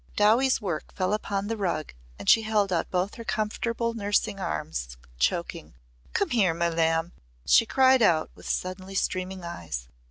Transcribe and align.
Dowie's 0.15 0.59
work 0.59 0.91
fell 0.95 1.13
upon 1.13 1.45
the 1.45 1.55
rug 1.55 1.93
and 2.17 2.27
she 2.27 2.41
held 2.41 2.73
out 2.73 2.89
both 2.89 3.13
her 3.13 3.23
comfortable 3.23 3.93
nursing 3.93 4.39
arms, 4.39 4.97
choking: 5.19 5.75
"Come 6.13 6.31
here, 6.31 6.55
my 6.55 6.69
lamb," 6.69 7.11
she 7.45 7.67
cried 7.67 8.01
out, 8.01 8.31
with 8.33 8.49
suddenly 8.49 8.95
streaming 8.95 9.43
eyes. 9.43 9.89